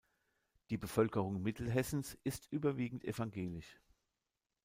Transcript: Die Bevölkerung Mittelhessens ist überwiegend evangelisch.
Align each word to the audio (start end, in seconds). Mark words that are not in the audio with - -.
Die 0.71 0.79
Bevölkerung 0.79 1.43
Mittelhessens 1.43 2.17
ist 2.23 2.51
überwiegend 2.51 3.03
evangelisch. 3.05 3.79